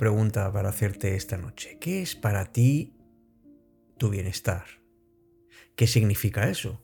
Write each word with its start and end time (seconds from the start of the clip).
Pregunta 0.00 0.50
para 0.50 0.70
hacerte 0.70 1.14
esta 1.14 1.36
noche. 1.36 1.76
¿Qué 1.78 2.00
es 2.00 2.16
para 2.16 2.52
ti 2.52 2.94
tu 3.98 4.08
bienestar? 4.08 4.64
¿Qué 5.76 5.86
significa 5.86 6.48
eso? 6.48 6.82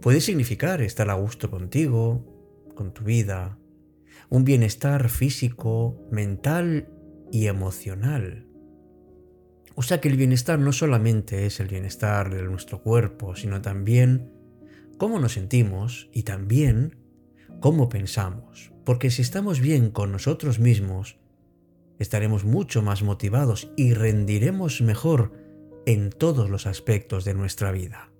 Puede 0.00 0.22
significar 0.22 0.80
estar 0.80 1.10
a 1.10 1.12
gusto 1.12 1.50
contigo, 1.50 2.24
con 2.74 2.94
tu 2.94 3.04
vida, 3.04 3.58
un 4.30 4.44
bienestar 4.44 5.10
físico, 5.10 6.08
mental 6.10 6.88
y 7.30 7.48
emocional. 7.48 8.48
O 9.74 9.82
sea 9.82 10.00
que 10.00 10.08
el 10.08 10.16
bienestar 10.16 10.58
no 10.58 10.72
solamente 10.72 11.44
es 11.44 11.60
el 11.60 11.68
bienestar 11.68 12.34
de 12.34 12.44
nuestro 12.44 12.82
cuerpo, 12.82 13.36
sino 13.36 13.60
también 13.60 14.32
cómo 14.96 15.20
nos 15.20 15.34
sentimos 15.34 16.08
y 16.14 16.22
también 16.22 16.96
cómo 17.60 17.90
pensamos. 17.90 18.72
Porque 18.86 19.10
si 19.10 19.20
estamos 19.20 19.60
bien 19.60 19.90
con 19.90 20.12
nosotros 20.12 20.60
mismos, 20.60 21.18
estaremos 21.98 22.44
mucho 22.44 22.82
más 22.82 23.02
motivados 23.02 23.72
y 23.76 23.94
rendiremos 23.94 24.80
mejor 24.80 25.32
en 25.86 26.10
todos 26.10 26.50
los 26.50 26.66
aspectos 26.66 27.24
de 27.24 27.34
nuestra 27.34 27.72
vida. 27.72 28.12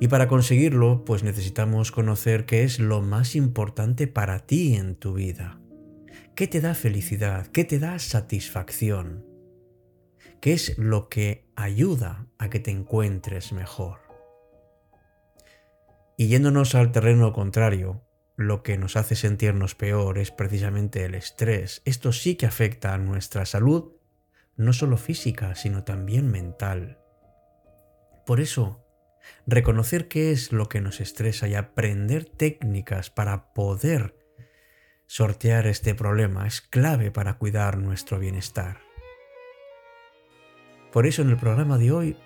Y 0.00 0.08
para 0.08 0.28
conseguirlo, 0.28 1.04
pues 1.04 1.24
necesitamos 1.24 1.90
conocer 1.90 2.46
qué 2.46 2.62
es 2.62 2.78
lo 2.78 3.02
más 3.02 3.34
importante 3.34 4.06
para 4.06 4.46
ti 4.46 4.76
en 4.76 4.94
tu 4.94 5.14
vida. 5.14 5.60
¿Qué 6.36 6.46
te 6.46 6.60
da 6.60 6.74
felicidad? 6.74 7.48
¿Qué 7.48 7.64
te 7.64 7.80
da 7.80 7.98
satisfacción? 7.98 9.26
¿Qué 10.40 10.52
es 10.52 10.78
lo 10.78 11.08
que 11.08 11.50
ayuda 11.56 12.28
a 12.38 12.48
que 12.48 12.60
te 12.60 12.70
encuentres 12.70 13.52
mejor? 13.52 13.98
Y 16.16 16.28
yéndonos 16.28 16.76
al 16.76 16.92
terreno 16.92 17.32
contrario, 17.32 18.07
lo 18.38 18.62
que 18.62 18.78
nos 18.78 18.96
hace 18.96 19.16
sentirnos 19.16 19.74
peor 19.74 20.16
es 20.16 20.30
precisamente 20.30 21.04
el 21.04 21.16
estrés. 21.16 21.82
Esto 21.84 22.12
sí 22.12 22.36
que 22.36 22.46
afecta 22.46 22.94
a 22.94 22.98
nuestra 22.98 23.44
salud, 23.44 23.96
no 24.56 24.72
solo 24.72 24.96
física, 24.96 25.56
sino 25.56 25.82
también 25.82 26.30
mental. 26.30 27.00
Por 28.24 28.38
eso, 28.38 28.86
reconocer 29.48 30.06
qué 30.06 30.30
es 30.30 30.52
lo 30.52 30.68
que 30.68 30.80
nos 30.80 31.00
estresa 31.00 31.48
y 31.48 31.56
aprender 31.56 32.26
técnicas 32.26 33.10
para 33.10 33.52
poder 33.52 34.14
sortear 35.08 35.66
este 35.66 35.96
problema 35.96 36.46
es 36.46 36.60
clave 36.60 37.10
para 37.10 37.38
cuidar 37.38 37.76
nuestro 37.76 38.20
bienestar. 38.20 38.82
Por 40.92 41.08
eso 41.08 41.22
en 41.22 41.30
el 41.30 41.38
programa 41.38 41.76
de 41.76 41.90
hoy 41.90 42.16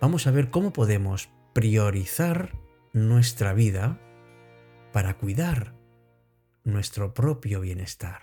vamos 0.00 0.28
a 0.28 0.30
ver 0.30 0.50
cómo 0.50 0.72
podemos 0.72 1.28
priorizar 1.54 2.52
nuestra 2.92 3.52
vida 3.52 3.98
para 4.94 5.18
cuidar 5.18 5.74
nuestro 6.62 7.12
propio 7.14 7.60
bienestar. 7.62 8.22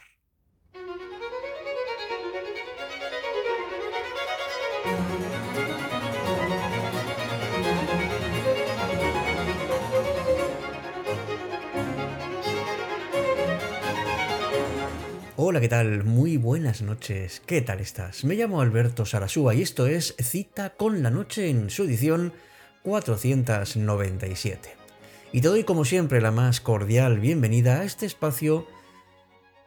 Hola, 15.36 15.59
¿qué 15.59 15.67
tal? 15.67 16.05
Muy 16.05 16.38
buenas 16.38 16.81
noches. 16.81 17.42
¿Qué 17.45 17.61
tal 17.61 17.81
estás? 17.81 18.23
Me 18.23 18.36
llamo 18.36 18.61
Alberto 18.61 19.05
Sarasúa 19.05 19.53
y 19.53 19.61
esto 19.61 19.88
es 19.88 20.16
Cita 20.17 20.69
con 20.77 21.03
la 21.03 21.09
Noche 21.09 21.49
en 21.49 21.70
su 21.70 21.83
edición 21.83 22.31
497 22.83 24.80
y 25.33 25.42
te 25.42 25.47
doy 25.47 25.64
como 25.64 25.86
siempre 25.86 26.19
la 26.19 26.31
más 26.31 26.59
cordial 26.59 27.19
bienvenida 27.19 27.80
a 27.80 27.83
este 27.86 28.05
espacio 28.05 28.67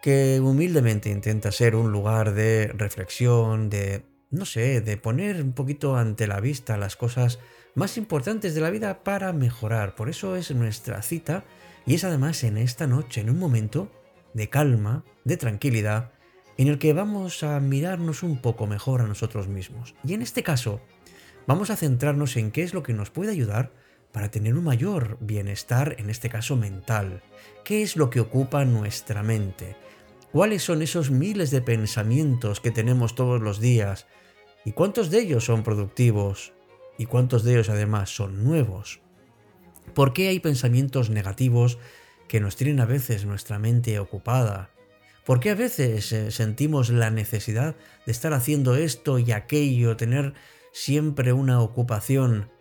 que 0.02 0.38
humildemente 0.40 1.08
intenta 1.08 1.52
ser 1.52 1.74
un 1.74 1.90
lugar 1.90 2.34
de 2.34 2.70
reflexión, 2.74 3.70
de, 3.70 4.04
no 4.30 4.44
sé, 4.44 4.82
de 4.82 4.98
poner 4.98 5.40
un 5.40 5.54
poquito 5.54 5.96
ante 5.96 6.26
la 6.26 6.40
vista 6.40 6.76
las 6.76 6.96
cosas 6.96 7.38
más 7.74 7.96
importantes 7.96 8.54
de 8.54 8.60
la 8.60 8.68
vida 8.68 9.02
para 9.02 9.32
mejorar. 9.32 9.94
Por 9.94 10.10
eso 10.10 10.36
es 10.36 10.50
nuestra 10.54 11.00
cita 11.00 11.44
y 11.86 11.94
es 11.94 12.04
además 12.04 12.44
en 12.44 12.58
esta 12.58 12.86
noche, 12.86 13.22
en 13.22 13.30
un 13.30 13.38
momento 13.38 13.90
de 14.34 14.50
calma, 14.50 15.04
de 15.24 15.38
tranquilidad, 15.38 16.12
en 16.58 16.68
el 16.68 16.78
que 16.78 16.92
vamos 16.92 17.42
a 17.42 17.58
mirarnos 17.60 18.22
un 18.22 18.42
poco 18.42 18.66
mejor 18.66 19.00
a 19.00 19.06
nosotros 19.06 19.48
mismos. 19.48 19.94
Y 20.04 20.12
en 20.12 20.20
este 20.20 20.42
caso, 20.42 20.82
vamos 21.46 21.70
a 21.70 21.76
centrarnos 21.76 22.36
en 22.36 22.50
qué 22.50 22.62
es 22.62 22.74
lo 22.74 22.82
que 22.82 22.92
nos 22.92 23.08
puede 23.08 23.32
ayudar 23.32 23.72
para 24.14 24.30
tener 24.30 24.54
un 24.54 24.62
mayor 24.62 25.18
bienestar, 25.20 25.96
en 25.98 26.08
este 26.08 26.30
caso 26.30 26.54
mental. 26.54 27.20
¿Qué 27.64 27.82
es 27.82 27.96
lo 27.96 28.10
que 28.10 28.20
ocupa 28.20 28.64
nuestra 28.64 29.24
mente? 29.24 29.74
¿Cuáles 30.30 30.62
son 30.62 30.82
esos 30.82 31.10
miles 31.10 31.50
de 31.50 31.60
pensamientos 31.60 32.60
que 32.60 32.70
tenemos 32.70 33.16
todos 33.16 33.42
los 33.42 33.58
días? 33.58 34.06
¿Y 34.64 34.70
cuántos 34.70 35.10
de 35.10 35.18
ellos 35.18 35.44
son 35.44 35.64
productivos? 35.64 36.52
¿Y 36.96 37.06
cuántos 37.06 37.42
de 37.42 37.54
ellos 37.54 37.68
además 37.70 38.08
son 38.08 38.44
nuevos? 38.44 39.00
¿Por 39.94 40.12
qué 40.12 40.28
hay 40.28 40.38
pensamientos 40.38 41.10
negativos 41.10 41.78
que 42.28 42.38
nos 42.38 42.54
tienen 42.54 42.78
a 42.78 42.86
veces 42.86 43.24
nuestra 43.24 43.58
mente 43.58 43.98
ocupada? 43.98 44.70
¿Por 45.26 45.40
qué 45.40 45.50
a 45.50 45.56
veces 45.56 46.12
eh, 46.12 46.30
sentimos 46.30 46.88
la 46.88 47.10
necesidad 47.10 47.74
de 48.06 48.12
estar 48.12 48.32
haciendo 48.32 48.76
esto 48.76 49.18
y 49.18 49.32
aquello, 49.32 49.96
tener 49.96 50.34
siempre 50.70 51.32
una 51.32 51.60
ocupación 51.60 52.53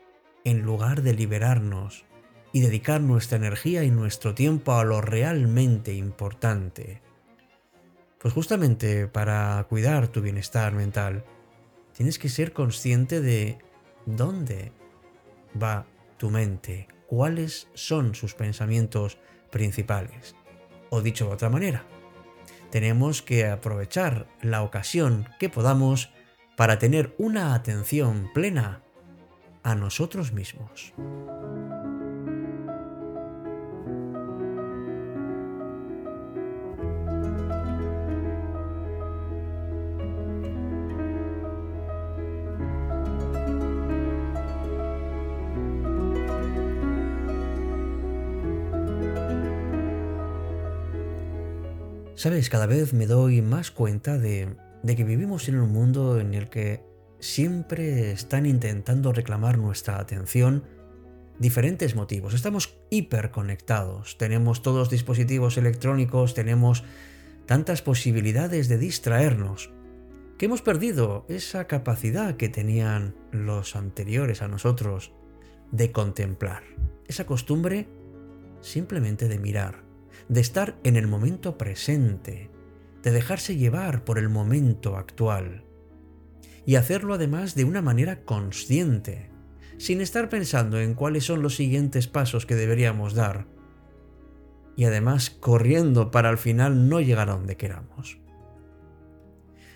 en 0.43 0.61
lugar 0.61 1.01
de 1.01 1.13
liberarnos 1.13 2.05
y 2.51 2.61
dedicar 2.61 3.01
nuestra 3.01 3.37
energía 3.37 3.83
y 3.83 3.89
nuestro 3.89 4.35
tiempo 4.35 4.73
a 4.73 4.83
lo 4.83 5.01
realmente 5.01 5.93
importante. 5.93 7.01
Pues 8.19 8.33
justamente 8.33 9.07
para 9.07 9.65
cuidar 9.67 10.07
tu 10.07 10.21
bienestar 10.21 10.73
mental, 10.73 11.25
tienes 11.93 12.19
que 12.19 12.29
ser 12.29 12.53
consciente 12.53 13.21
de 13.21 13.57
dónde 14.05 14.71
va 15.61 15.85
tu 16.17 16.29
mente, 16.29 16.87
cuáles 17.07 17.67
son 17.73 18.15
sus 18.15 18.35
pensamientos 18.35 19.17
principales. 19.51 20.35
O 20.89 21.01
dicho 21.01 21.25
de 21.25 21.33
otra 21.33 21.49
manera, 21.49 21.85
tenemos 22.69 23.21
que 23.21 23.47
aprovechar 23.47 24.27
la 24.41 24.61
ocasión 24.61 25.27
que 25.39 25.49
podamos 25.49 26.11
para 26.55 26.77
tener 26.77 27.15
una 27.17 27.55
atención 27.55 28.29
plena 28.33 28.82
a 29.63 29.75
nosotros 29.75 30.33
mismos. 30.33 30.93
Sabes, 52.23 52.49
cada 52.49 52.67
vez 52.67 52.93
me 52.93 53.05
doy 53.05 53.41
más 53.41 53.69
cuenta 53.69 54.17
de, 54.17 54.55
que 54.85 55.03
vivimos 55.03 55.49
en 55.49 55.59
un 55.59 55.73
mundo 55.73 56.21
en 56.21 56.33
el 56.33 56.49
que 56.49 56.79
siempre 57.23 58.11
están 58.11 58.45
intentando 58.45 59.13
reclamar 59.13 59.57
nuestra 59.57 59.97
atención 59.97 60.65
diferentes 61.39 61.95
motivos. 61.95 62.33
Estamos 62.33 62.77
hiperconectados, 62.89 64.17
tenemos 64.17 64.61
todos 64.61 64.89
dispositivos 64.89 65.57
electrónicos, 65.57 66.33
tenemos 66.33 66.83
tantas 67.45 67.81
posibilidades 67.81 68.67
de 68.67 68.77
distraernos, 68.77 69.71
que 70.37 70.47
hemos 70.47 70.61
perdido 70.61 71.25
esa 71.29 71.65
capacidad 71.65 72.35
que 72.35 72.49
tenían 72.49 73.15
los 73.31 73.77
anteriores 73.77 74.41
a 74.41 74.49
nosotros 74.49 75.13
de 75.71 75.93
contemplar, 75.93 76.63
esa 77.07 77.25
costumbre 77.25 77.87
simplemente 78.59 79.29
de 79.29 79.39
mirar, 79.39 79.83
de 80.27 80.41
estar 80.41 80.77
en 80.83 80.97
el 80.97 81.07
momento 81.07 81.57
presente, 81.57 82.49
de 83.01 83.11
dejarse 83.11 83.55
llevar 83.55 84.03
por 84.03 84.19
el 84.19 84.27
momento 84.27 84.97
actual 84.97 85.63
y 86.65 86.75
hacerlo 86.75 87.13
además 87.13 87.55
de 87.55 87.65
una 87.65 87.81
manera 87.81 88.23
consciente, 88.23 89.29
sin 89.77 90.01
estar 90.01 90.29
pensando 90.29 90.79
en 90.79 90.93
cuáles 90.93 91.25
son 91.25 91.41
los 91.41 91.55
siguientes 91.55 92.07
pasos 92.07 92.45
que 92.45 92.55
deberíamos 92.55 93.13
dar, 93.13 93.47
y 94.75 94.85
además 94.85 95.29
corriendo 95.29 96.11
para 96.11 96.29
al 96.29 96.37
final 96.37 96.89
no 96.89 96.99
llegar 97.01 97.29
a 97.29 97.33
donde 97.33 97.57
queramos. 97.57 98.17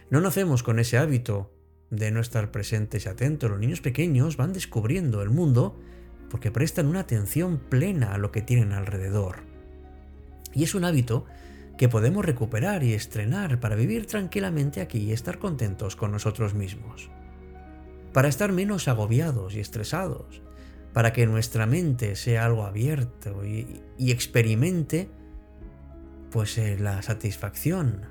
No 0.10 0.22
nacemos 0.22 0.64
con 0.64 0.80
ese 0.80 0.98
hábito 0.98 1.54
de 1.90 2.12
no 2.12 2.20
estar 2.20 2.52
presentes 2.52 3.06
y 3.06 3.10
atentos. 3.10 3.50
Los 3.50 3.60
niños 3.60 3.82
pequeños 3.82 4.38
van 4.38 4.54
descubriendo 4.54 5.22
el 5.22 5.30
mundo 5.30 5.78
porque 6.30 6.52
prestan 6.52 6.88
una 6.88 7.02
atención 7.02 7.60
plena 7.70 8.14
a 8.14 8.18
lo 8.18 8.32
que 8.32 8.42
tienen 8.42 8.72
alrededor. 8.72 9.44
Y 10.54 10.64
es 10.64 10.76
un 10.76 10.86
hábito 10.86 11.26
que 11.78 11.90
podemos 11.90 12.26
recuperar 12.26 12.84
y 12.84 12.94
estrenar 12.94 13.60
para 13.60 13.76
vivir 13.76 14.08
tranquilamente 14.08 14.82
aquí 14.82 15.00
y 15.00 15.14
estar 15.14 15.38
contentos 15.38 15.96
con 15.96 16.12
nosotros 16.12 16.54
mismos. 16.54 17.10
Para 18.14 18.28
estar 18.28 18.52
menos 18.52 18.88
agobiados 18.88 19.56
y 19.56 19.60
estresados, 19.60 20.42
para 20.94 21.14
que 21.14 21.28
nuestra 21.28 21.68
mente 21.68 22.16
sea 22.16 22.46
algo 22.46 22.66
abierto 22.66 23.46
y, 23.46 23.84
experimente 24.00 25.10
pues 26.32 26.58
eh, 26.58 26.78
la 26.80 27.02
satisfacción 27.04 28.02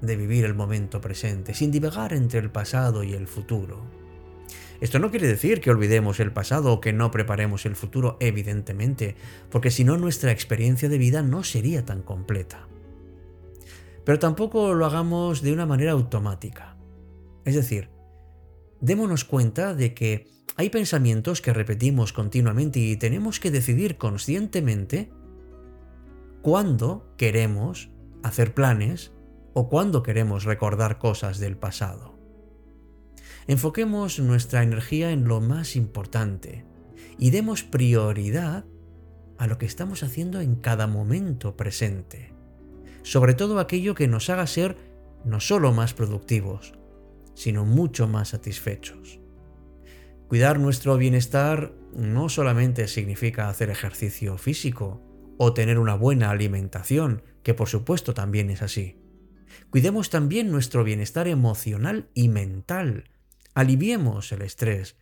de 0.00 0.16
vivir 0.16 0.44
el 0.44 0.54
momento 0.54 1.00
presente, 1.00 1.54
sin 1.54 1.70
divagar 1.70 2.12
entre 2.12 2.40
el 2.40 2.50
pasado 2.50 3.02
y 3.02 3.14
el 3.14 3.26
futuro. 3.26 3.82
Esto 4.80 4.98
no 4.98 5.10
quiere 5.10 5.28
decir 5.28 5.60
que 5.60 5.70
olvidemos 5.70 6.18
el 6.18 6.32
pasado 6.32 6.72
o 6.72 6.80
que 6.80 6.92
no 6.92 7.10
preparemos 7.10 7.66
el 7.66 7.76
futuro, 7.76 8.16
evidentemente, 8.20 9.16
porque 9.50 9.70
si 9.70 9.84
no 9.84 9.96
nuestra 9.96 10.32
experiencia 10.32 10.88
de 10.88 10.98
vida 10.98 11.22
no 11.22 11.44
sería 11.44 11.84
tan 11.84 12.02
completa. 12.02 12.66
Pero 14.04 14.18
tampoco 14.18 14.74
lo 14.74 14.86
hagamos 14.86 15.42
de 15.42 15.52
una 15.52 15.66
manera 15.66 15.92
automática. 15.92 16.76
Es 17.44 17.54
decir, 17.54 17.90
démonos 18.80 19.24
cuenta 19.24 19.74
de 19.74 19.94
que 19.94 20.28
hay 20.56 20.70
pensamientos 20.70 21.40
que 21.40 21.52
repetimos 21.52 22.12
continuamente 22.12 22.78
y 22.80 22.96
tenemos 22.96 23.40
que 23.40 23.50
decidir 23.50 23.96
conscientemente 23.96 25.10
cuándo 26.42 27.14
queremos 27.16 27.90
hacer 28.22 28.54
planes 28.54 29.12
o 29.54 29.68
cuándo 29.68 30.02
queremos 30.02 30.44
recordar 30.44 30.98
cosas 30.98 31.38
del 31.38 31.56
pasado. 31.56 32.18
Enfoquemos 33.46 34.18
nuestra 34.20 34.62
energía 34.62 35.10
en 35.10 35.24
lo 35.24 35.40
más 35.40 35.74
importante 35.74 36.64
y 37.18 37.30
demos 37.30 37.62
prioridad 37.62 38.64
a 39.38 39.46
lo 39.46 39.58
que 39.58 39.66
estamos 39.66 40.02
haciendo 40.02 40.40
en 40.40 40.56
cada 40.56 40.86
momento 40.86 41.56
presente, 41.56 42.32
sobre 43.02 43.34
todo 43.34 43.58
aquello 43.58 43.94
que 43.94 44.08
nos 44.08 44.30
haga 44.30 44.46
ser 44.46 44.76
no 45.24 45.40
solo 45.40 45.72
más 45.72 45.94
productivos, 45.94 46.74
sino 47.34 47.64
mucho 47.64 48.08
más 48.08 48.28
satisfechos. 48.28 49.20
Cuidar 50.28 50.58
nuestro 50.58 50.96
bienestar 50.96 51.72
no 51.94 52.28
solamente 52.28 52.88
significa 52.88 53.48
hacer 53.48 53.70
ejercicio 53.70 54.38
físico 54.38 55.02
o 55.38 55.52
tener 55.52 55.78
una 55.78 55.94
buena 55.94 56.30
alimentación, 56.30 57.22
que 57.42 57.54
por 57.54 57.68
supuesto 57.68 58.14
también 58.14 58.50
es 58.50 58.62
así. 58.62 58.98
Cuidemos 59.70 60.10
también 60.10 60.50
nuestro 60.50 60.84
bienestar 60.84 61.28
emocional 61.28 62.08
y 62.14 62.28
mental, 62.28 63.10
aliviemos 63.54 64.32
el 64.32 64.42
estrés 64.42 64.96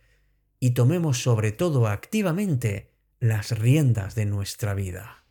y 0.59 0.71
tomemos 0.71 1.23
sobre 1.23 1.51
todo 1.51 1.87
activamente 1.87 2.91
las 3.19 3.57
riendas 3.57 4.15
de 4.15 4.25
nuestra 4.25 4.73
vida. 4.73 5.23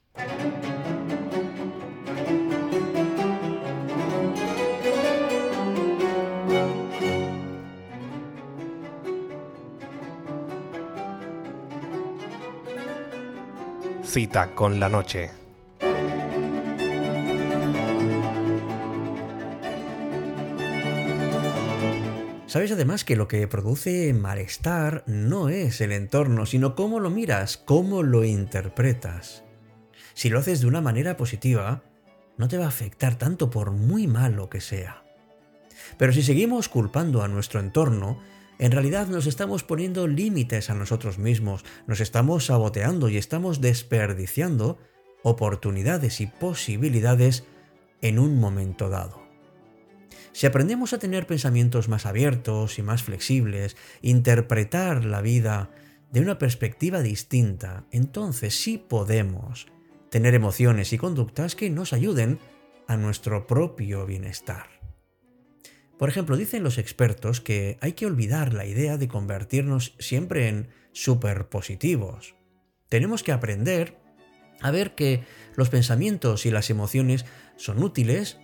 Cita 14.11 14.57
con 14.57 14.81
la 14.81 14.89
noche. 14.89 15.31
Sabes 22.47 22.73
además 22.73 23.05
que 23.05 23.15
lo 23.15 23.29
que 23.29 23.47
produce 23.47 24.13
malestar 24.13 25.05
no 25.07 25.49
es 25.49 25.81
el 25.81 25.93
entorno, 25.93 26.45
sino 26.45 26.75
cómo 26.75 26.99
lo 26.99 27.09
miras, 27.09 27.57
cómo 27.57 28.03
lo 28.03 28.25
interpretas. 28.25 29.45
Si 30.15 30.29
lo 30.29 30.41
haces 30.41 30.61
de 30.61 30.67
una 30.67 30.81
manera 30.81 31.17
positiva, 31.17 31.85
no 32.37 32.49
te 32.49 32.59
va 32.59 32.65
a 32.65 32.69
afectar 32.69 33.17
tanto 33.17 33.49
por 33.49 33.71
muy 33.71 34.09
malo 34.09 34.51
que 34.51 34.61
sea. 34.61 35.05
Pero 35.99 36.13
si 36.13 36.25
seguimos 36.25 36.69
culpando 36.69 37.23
a 37.23 37.29
nuestro 37.29 37.61
entorno, 37.61 38.21
en 38.61 38.73
realidad 38.73 39.09
nos 39.09 39.27
estamos 39.27 39.65
poniendo 39.65 40.07
límites 40.07 40.69
a 40.69 40.75
nosotros 40.75 41.19
mismos, 41.19 41.65
nos 41.87 42.01
estamos 42.01 42.47
saboteando 42.47 43.09
y 43.09 43.17
estamos 43.17 43.63
desperdiciando 43.63 44.79
oportunidades 45.23 46.21
y 46.21 46.27
posibilidades 46.27 47.45
en 48.03 48.19
un 48.19 48.39
momento 48.39 48.91
dado. 48.91 49.23
Si 50.33 50.47
aprendemos 50.47 50.93
a 50.93 50.99
tener 50.99 51.27
pensamientos 51.27 51.89
más 51.89 52.05
abiertos 52.05 52.79
y 52.79 52.83
más 52.83 53.03
flexibles, 53.03 53.79
interpretar 54.03 55.07
la 55.07 55.23
vida 55.23 55.71
de 56.13 56.21
una 56.21 56.37
perspectiva 56.37 57.01
distinta, 57.01 57.87
entonces 57.91 58.55
sí 58.55 58.77
podemos 58.77 59.69
tener 60.11 60.35
emociones 60.35 60.93
y 60.93 60.99
conductas 60.99 61.57
que 61.57 61.71
nos 61.71 61.95
ayuden 61.95 62.39
a 62.87 62.99
nuestro 62.99 63.47
propio 63.47 64.05
bienestar. 64.05 64.80
Por 66.01 66.09
ejemplo, 66.09 66.37
dicen 66.37 66.65
los 66.65 66.79
expertos 66.79 67.41
que 67.41 67.79
hay 67.81 67.93
que 67.93 68.07
olvidar 68.07 68.53
la 68.53 68.67
idea 68.67 68.97
de 68.97 69.07
convertirnos 69.07 69.95
siempre 70.01 70.49
en 70.49 70.71
superpositivos. 70.91 72.35
Tenemos 72.89 73.23
que 73.23 73.31
aprender 73.31 73.97
a 74.61 74.73
ver 74.73 74.97
que 74.97 75.23
los 75.55 75.71
pensamientos 75.71 76.45
y 76.45 76.51
las 76.51 76.71
emociones 76.71 77.25
son 77.57 77.85
útiles 77.85 78.39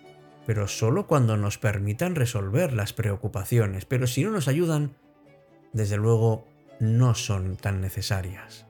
pero 0.46 0.68
solo 0.68 1.08
cuando 1.08 1.36
nos 1.36 1.58
permitan 1.58 2.14
resolver 2.14 2.72
las 2.72 2.92
preocupaciones, 2.92 3.84
pero 3.84 4.06
si 4.06 4.22
no 4.22 4.30
nos 4.30 4.46
ayudan, 4.46 4.94
desde 5.72 5.96
luego 5.96 6.46
no 6.78 7.16
son 7.16 7.56
tan 7.56 7.80
necesarias. 7.80 8.64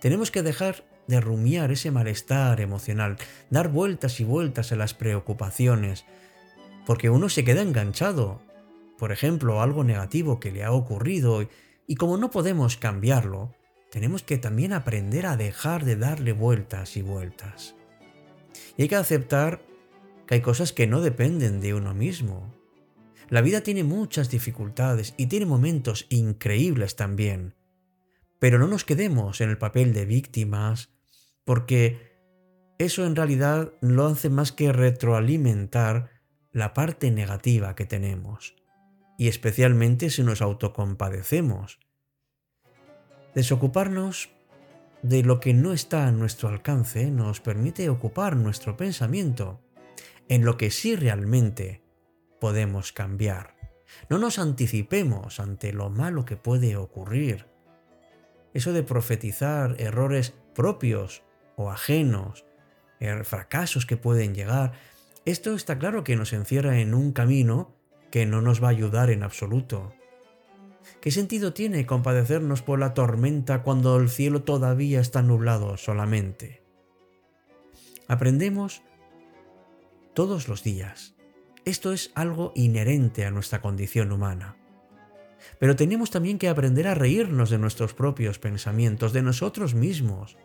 Tenemos 0.00 0.32
que 0.32 0.42
dejar 0.42 0.84
de 1.06 1.20
rumiar 1.20 1.70
ese 1.70 1.92
malestar 1.92 2.60
emocional, 2.60 3.18
dar 3.50 3.68
vueltas 3.68 4.18
y 4.18 4.24
vueltas 4.24 4.72
a 4.72 4.76
las 4.76 4.94
preocupaciones, 4.94 6.04
porque 6.86 7.10
uno 7.10 7.28
se 7.28 7.44
queda 7.44 7.62
enganchado, 7.62 8.40
por 8.98 9.12
ejemplo, 9.12 9.60
algo 9.60 9.84
negativo 9.84 10.40
que 10.40 10.52
le 10.52 10.64
ha 10.64 10.72
ocurrido, 10.72 11.48
y 11.86 11.94
como 11.96 12.16
no 12.16 12.30
podemos 12.30 12.76
cambiarlo, 12.76 13.54
tenemos 13.90 14.22
que 14.22 14.38
también 14.38 14.72
aprender 14.72 15.26
a 15.26 15.36
dejar 15.36 15.84
de 15.84 15.96
darle 15.96 16.32
vueltas 16.32 16.96
y 16.96 17.02
vueltas. 17.02 17.74
Y 18.76 18.82
hay 18.82 18.88
que 18.88 18.96
aceptar 18.96 19.60
hay 20.32 20.40
cosas 20.40 20.72
que 20.72 20.86
no 20.86 21.02
dependen 21.02 21.60
de 21.60 21.74
uno 21.74 21.92
mismo. 21.92 22.54
La 23.28 23.42
vida 23.42 23.60
tiene 23.60 23.84
muchas 23.84 24.30
dificultades 24.30 25.12
y 25.18 25.26
tiene 25.26 25.44
momentos 25.44 26.06
increíbles 26.08 26.96
también. 26.96 27.54
Pero 28.38 28.58
no 28.58 28.66
nos 28.66 28.86
quedemos 28.86 29.42
en 29.42 29.50
el 29.50 29.58
papel 29.58 29.92
de 29.92 30.06
víctimas, 30.06 30.88
porque 31.44 32.16
eso 32.78 33.04
en 33.04 33.14
realidad 33.14 33.74
no 33.82 34.06
hace 34.06 34.30
más 34.30 34.52
que 34.52 34.72
retroalimentar 34.72 36.21
la 36.52 36.74
parte 36.74 37.10
negativa 37.10 37.74
que 37.74 37.86
tenemos, 37.86 38.54
y 39.18 39.28
especialmente 39.28 40.10
si 40.10 40.22
nos 40.22 40.42
autocompadecemos. 40.42 41.80
Desocuparnos 43.34 44.30
de 45.02 45.22
lo 45.22 45.40
que 45.40 45.54
no 45.54 45.72
está 45.72 46.06
a 46.06 46.12
nuestro 46.12 46.48
alcance 46.48 47.10
nos 47.10 47.40
permite 47.40 47.88
ocupar 47.88 48.36
nuestro 48.36 48.76
pensamiento 48.76 49.60
en 50.28 50.44
lo 50.44 50.56
que 50.56 50.70
sí 50.70 50.94
realmente 50.94 51.82
podemos 52.40 52.92
cambiar. 52.92 53.56
No 54.08 54.18
nos 54.18 54.38
anticipemos 54.38 55.40
ante 55.40 55.72
lo 55.72 55.90
malo 55.90 56.24
que 56.24 56.36
puede 56.36 56.76
ocurrir. 56.76 57.46
Eso 58.54 58.72
de 58.72 58.82
profetizar 58.82 59.76
errores 59.78 60.34
propios 60.54 61.22
o 61.56 61.70
ajenos, 61.70 62.44
er, 63.00 63.24
fracasos 63.24 63.86
que 63.86 63.96
pueden 63.96 64.34
llegar, 64.34 64.72
esto 65.24 65.54
está 65.54 65.78
claro 65.78 66.02
que 66.02 66.16
nos 66.16 66.32
encierra 66.32 66.80
en 66.80 66.94
un 66.94 67.12
camino 67.12 67.76
que 68.10 68.26
no 68.26 68.42
nos 68.42 68.62
va 68.62 68.68
a 68.68 68.72
ayudar 68.72 69.10
en 69.10 69.22
absoluto. 69.22 69.94
¿Qué 71.00 71.10
sentido 71.10 71.52
tiene 71.52 71.86
compadecernos 71.86 72.62
por 72.62 72.78
la 72.78 72.92
tormenta 72.92 73.62
cuando 73.62 73.96
el 73.96 74.08
cielo 74.08 74.42
todavía 74.42 75.00
está 75.00 75.22
nublado 75.22 75.76
solamente? 75.76 76.62
Aprendemos 78.08 78.82
todos 80.12 80.48
los 80.48 80.62
días. 80.62 81.14
Esto 81.64 81.92
es 81.92 82.10
algo 82.14 82.52
inherente 82.56 83.24
a 83.24 83.30
nuestra 83.30 83.60
condición 83.62 84.10
humana. 84.10 84.56
Pero 85.58 85.76
tenemos 85.76 86.10
también 86.10 86.38
que 86.38 86.48
aprender 86.48 86.88
a 86.88 86.94
reírnos 86.94 87.50
de 87.50 87.58
nuestros 87.58 87.94
propios 87.94 88.38
pensamientos, 88.38 89.12
de 89.12 89.22
nosotros 89.22 89.74
mismos, 89.74 90.36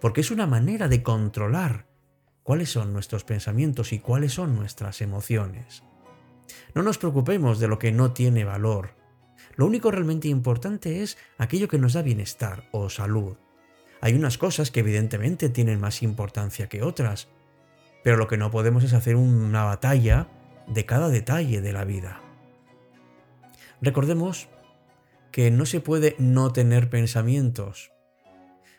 porque 0.00 0.20
es 0.20 0.30
una 0.30 0.46
manera 0.46 0.88
de 0.88 1.02
controlar 1.02 1.86
cuáles 2.46 2.70
son 2.70 2.92
nuestros 2.92 3.24
pensamientos 3.24 3.92
y 3.92 3.98
cuáles 3.98 4.34
son 4.34 4.54
nuestras 4.54 5.00
emociones. 5.00 5.82
No 6.76 6.84
nos 6.84 6.96
preocupemos 6.96 7.58
de 7.58 7.66
lo 7.66 7.80
que 7.80 7.90
no 7.90 8.12
tiene 8.12 8.44
valor. 8.44 8.94
Lo 9.56 9.66
único 9.66 9.90
realmente 9.90 10.28
importante 10.28 11.02
es 11.02 11.18
aquello 11.38 11.66
que 11.66 11.80
nos 11.80 11.94
da 11.94 12.02
bienestar 12.02 12.68
o 12.70 12.88
salud. 12.88 13.36
Hay 14.00 14.14
unas 14.14 14.38
cosas 14.38 14.70
que 14.70 14.78
evidentemente 14.78 15.48
tienen 15.48 15.80
más 15.80 16.04
importancia 16.04 16.68
que 16.68 16.84
otras, 16.84 17.26
pero 18.04 18.16
lo 18.16 18.28
que 18.28 18.36
no 18.36 18.52
podemos 18.52 18.84
es 18.84 18.92
hacer 18.92 19.16
una 19.16 19.64
batalla 19.64 20.28
de 20.68 20.86
cada 20.86 21.08
detalle 21.08 21.60
de 21.60 21.72
la 21.72 21.84
vida. 21.84 22.20
Recordemos 23.82 24.46
que 25.32 25.50
no 25.50 25.66
se 25.66 25.80
puede 25.80 26.14
no 26.20 26.52
tener 26.52 26.90
pensamientos. 26.90 27.90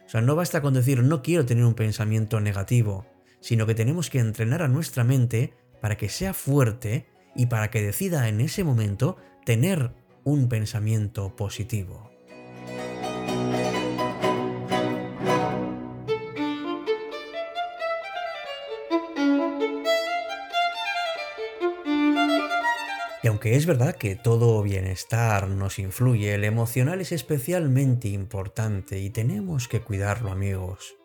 O 0.05 0.09
sea, 0.09 0.21
no 0.21 0.38
basta 0.38 0.62
con 0.62 0.74
decir 0.74 1.03
no 1.03 1.21
quiero 1.21 1.45
tener 1.45 1.65
un 1.65 1.74
pensamiento 1.74 2.39
negativo, 2.39 3.05
sino 3.39 3.65
que 3.65 3.75
tenemos 3.75 4.10
que 4.10 4.20
entrenar 4.20 4.62
a 4.62 4.67
nuestra 4.67 5.03
mente 5.03 5.53
para 5.82 5.98
que 5.98 6.10
sea 6.10 6.34
fuerte 6.34 7.08
y 7.36 7.46
para 7.48 7.70
que 7.70 7.82
decida 7.82 8.27
en 8.27 8.41
ese 8.41 8.63
momento 8.63 9.17
tener 9.46 9.91
un 10.24 10.50
pensamiento 10.50 11.36
positivo. 11.36 12.12
Y 23.24 23.29
aunque 23.29 23.56
es 23.56 23.65
verdad 23.65 23.96
que 23.96 24.15
todo 24.15 24.63
bienestar 24.63 25.50
nos 25.50 25.79
influye, 25.79 26.34
el 26.34 26.46
emocional 26.46 27.01
es 27.01 27.12
especialmente 27.12 28.08
importante 28.08 29.00
y 29.00 29.10
tenemos 29.10 29.67
que 29.67 29.82
cuidarlo 29.82 30.32
amigos. 30.32 30.96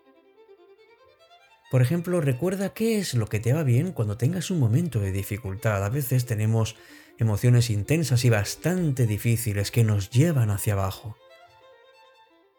Por 1.73 1.81
ejemplo, 1.81 2.21
recuerda 2.21 2.75
qué 2.75 2.99
es 2.99 3.15
lo 3.15 3.29
que 3.29 3.41
te 3.41 3.55
va 3.55 3.63
bien 3.63 3.93
cuando 3.93 4.19
tengas 4.19 4.51
un 4.51 4.61
momento 4.61 5.01
de 5.01 5.11
dificultad. 5.11 5.83
A 5.83 5.89
veces 5.89 6.27
tenemos 6.27 6.77
emociones 7.19 7.71
intensas 7.71 8.27
y 8.27 8.29
bastante 8.29 9.07
difíciles 9.07 9.71
que 9.71 9.83
nos 9.83 10.11
llevan 10.11 10.51
hacia 10.51 10.75
abajo. 10.75 11.17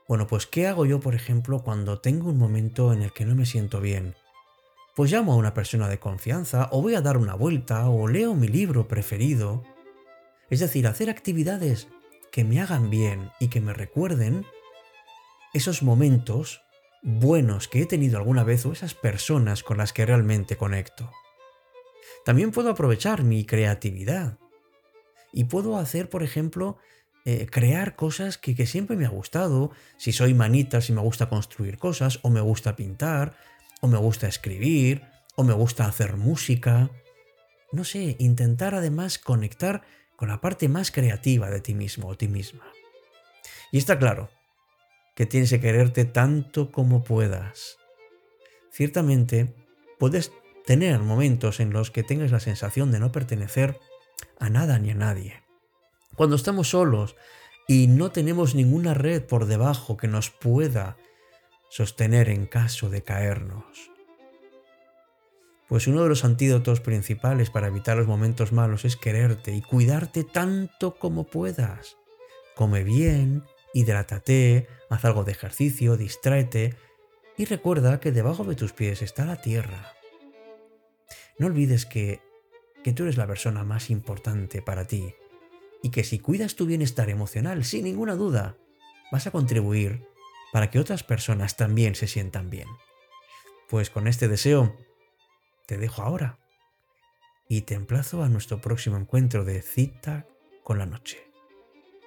Bueno, 0.08 0.26
pues 0.26 0.48
¿qué 0.48 0.66
hago 0.66 0.88
yo, 0.88 1.00
por 1.00 1.14
ejemplo, 1.14 1.60
cuando 1.60 2.00
tengo 2.00 2.28
un 2.32 2.40
momento 2.40 2.92
en 2.92 3.04
el 3.04 3.14
que 3.14 3.24
no 3.24 3.36
me 3.36 3.46
siento 3.46 3.82
bien? 3.82 4.16
Pues 4.96 5.12
llamo 5.12 5.34
a 5.34 5.38
una 5.38 5.54
persona 5.54 5.88
de 5.90 6.00
confianza, 6.00 6.70
o 6.72 6.82
voy 6.82 6.96
a 6.96 7.02
dar 7.02 7.18
una 7.18 7.36
vuelta, 7.36 7.88
o 7.90 8.08
leo 8.08 8.34
mi 8.34 8.48
libro 8.48 8.88
preferido. 8.88 9.64
Es 10.50 10.60
decir, 10.60 10.88
hacer 10.88 11.12
actividades 11.12 11.88
que 12.32 12.44
me 12.44 12.60
hagan 12.60 12.90
bien 12.90 13.30
y 13.40 13.50
que 13.50 13.62
me 13.62 13.74
recuerden 13.74 14.44
esos 15.54 15.84
momentos 15.84 16.64
buenos 17.04 17.68
que 17.68 17.82
he 17.82 17.86
tenido 17.86 18.18
alguna 18.18 18.44
vez 18.44 18.66
o 18.66 18.72
esas 18.72 18.96
personas 18.96 19.62
con 19.62 19.78
las 19.78 19.94
que 19.94 20.06
realmente 20.06 20.56
conecto. 20.56 21.12
También 22.26 22.52
puedo 22.52 22.70
aprovechar 22.70 23.24
mi 23.24 23.46
creatividad 23.46 24.40
y 25.34 25.44
puedo 25.46 25.78
hacer, 25.78 26.10
por 26.10 26.24
ejemplo, 26.24 26.78
eh, 27.26 27.48
crear 27.50 27.96
cosas 27.96 28.38
que, 28.38 28.56
que 28.56 28.66
siempre 28.66 28.96
me 28.96 29.06
ha 29.06 29.10
gustado. 29.10 29.72
Si 29.98 30.14
soy 30.14 30.34
manita, 30.34 30.80
si 30.80 30.94
me 30.94 31.02
gusta 31.02 31.28
construir 31.28 31.78
cosas, 31.78 32.20
o 32.22 32.30
me 32.30 32.42
gusta 32.42 32.76
pintar, 32.76 33.36
o 33.82 33.88
me 33.88 33.98
gusta 33.98 34.28
escribir, 34.28 35.04
o 35.36 35.44
me 35.44 35.54
gusta 35.54 35.86
hacer 35.86 36.16
música. 36.16 36.90
No 37.72 37.84
sé, 37.84 38.16
intentar 38.20 38.76
además 38.76 39.20
conectar 39.20 39.82
con 40.16 40.30
la 40.30 40.40
parte 40.40 40.70
más 40.70 40.92
creativa 40.92 41.50
de 41.50 41.60
ti 41.60 41.74
mismo 41.74 42.08
o 42.08 42.16
ti 42.16 42.30
misma. 42.30 42.66
Y 43.72 43.78
está 43.78 43.98
claro, 43.98 44.30
que 45.16 45.26
tienes 45.26 45.50
que 45.50 45.60
quererte 45.60 46.06
tanto 46.06 46.72
como 46.72 47.04
puedas. 47.04 47.78
Ciertamente, 48.72 49.54
puedes 50.00 50.32
tener 50.66 51.00
momentos 51.00 51.60
en 51.60 51.72
los 51.72 51.92
que 51.92 52.04
tengas 52.04 52.32
la 52.32 52.40
sensación 52.40 52.92
de 52.92 53.00
no 53.00 53.12
pertenecer 53.12 53.80
a 54.40 54.50
nada 54.50 54.80
ni 54.80 54.92
a 54.92 54.96
nadie. 54.96 55.44
Cuando 56.16 56.36
estamos 56.36 56.70
solos 56.70 57.16
y 57.68 57.88
no 57.88 58.12
tenemos 58.12 58.56
ninguna 58.56 58.94
red 58.94 59.24
por 59.24 59.46
debajo 59.46 59.98
que 59.98 60.08
nos 60.08 60.30
pueda 60.30 60.98
sostener 61.70 62.30
en 62.30 62.46
caso 62.46 62.90
de 62.90 63.04
caernos. 63.04 63.92
Pues 65.68 65.88
uno 65.88 66.04
de 66.04 66.10
los 66.10 66.24
antídotos 66.24 66.82
principales 66.82 67.50
para 67.50 67.68
evitar 67.68 67.98
los 67.98 68.06
momentos 68.06 68.52
malos 68.52 68.86
es 68.86 68.96
quererte 68.96 69.56
y 69.56 69.62
cuidarte 69.62 70.24
tanto 70.24 71.00
como 71.00 71.24
puedas. 71.24 71.98
Come 72.56 72.84
bien, 72.84 73.44
hidrátate, 73.74 74.68
haz 74.90 75.04
algo 75.06 75.24
de 75.24 75.32
ejercicio, 75.32 75.98
distráete 75.98 76.76
y 77.38 77.46
recuerda 77.46 78.00
que 78.00 78.12
debajo 78.12 78.44
de 78.44 78.56
tus 78.56 78.74
pies 78.74 79.02
está 79.02 79.26
la 79.26 79.42
tierra. 79.42 79.94
No 81.38 81.48
olvides 81.48 81.86
que, 81.86 82.22
que 82.84 82.94
tú 82.94 83.04
eres 83.04 83.18
la 83.18 83.28
persona 83.28 83.64
más 83.64 83.90
importante 83.90 84.62
para 84.62 84.86
ti 84.86 85.16
y 85.82 85.90
que 85.90 86.04
si 86.04 86.20
cuidas 86.20 86.56
tu 86.56 86.66
bienestar 86.66 87.10
emocional, 87.10 87.66
sin 87.66 87.86
ninguna 87.86 88.16
duda, 88.16 88.58
vas 89.12 89.28
a 89.28 89.32
contribuir 89.32 90.08
para 90.52 90.70
que 90.70 90.80
otras 90.80 91.04
personas 91.04 91.58
también 91.58 91.96
se 91.96 92.08
sientan 92.08 92.50
bien. 92.50 92.68
Pues 93.70 93.90
con 93.90 94.08
este 94.08 94.28
deseo, 94.28 94.78
te 95.66 95.78
dejo 95.78 96.04
ahora 96.04 96.40
y 97.50 97.62
te 97.62 97.74
emplazo 97.74 98.24
a 98.24 98.30
nuestro 98.30 98.62
próximo 98.62 98.98
encuentro 98.98 99.44
de 99.44 99.62
cita 99.62 100.28
con 100.64 100.78
la 100.78 100.86
noche. 100.86 101.28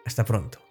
Hasta 0.04 0.24
pronto. 0.24 0.65